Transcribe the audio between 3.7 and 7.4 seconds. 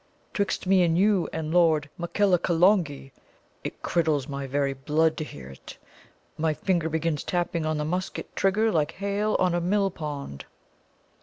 criddles my very blood to hear it. My finger begins